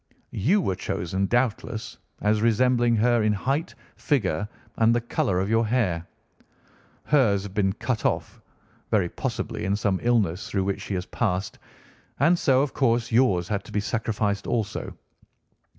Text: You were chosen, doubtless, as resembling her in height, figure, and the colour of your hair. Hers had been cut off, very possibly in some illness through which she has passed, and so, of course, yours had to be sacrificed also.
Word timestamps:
You 0.33 0.61
were 0.61 0.73
chosen, 0.75 1.27
doubtless, 1.27 1.99
as 2.21 2.41
resembling 2.41 2.95
her 2.95 3.21
in 3.21 3.33
height, 3.33 3.75
figure, 3.97 4.49
and 4.77 4.95
the 4.95 4.99
colour 5.01 5.39
of 5.39 5.47
your 5.47 5.67
hair. 5.67 6.07
Hers 7.03 7.43
had 7.43 7.53
been 7.53 7.71
cut 7.73 8.03
off, 8.03 8.41
very 8.89 9.09
possibly 9.09 9.63
in 9.63 9.75
some 9.75 9.99
illness 10.01 10.49
through 10.49 10.63
which 10.63 10.81
she 10.81 10.95
has 10.95 11.05
passed, 11.05 11.59
and 12.19 12.39
so, 12.39 12.63
of 12.63 12.73
course, 12.73 13.11
yours 13.11 13.47
had 13.49 13.63
to 13.65 13.71
be 13.71 13.79
sacrificed 13.79 14.47
also. 14.47 14.97